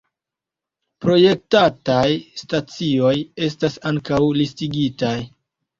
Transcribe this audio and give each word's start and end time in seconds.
Projektataj 1.05 2.07
stacioj 2.41 3.15
estas 3.51 3.81
ankaŭ 3.93 4.25
listigitaj. 4.43 5.17